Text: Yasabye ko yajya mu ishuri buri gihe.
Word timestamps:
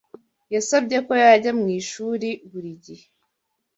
Yasabye 0.53 0.97
ko 1.05 1.13
yajya 1.23 1.51
mu 1.59 1.67
ishuri 1.79 2.29
buri 2.49 2.71
gihe. 2.85 3.05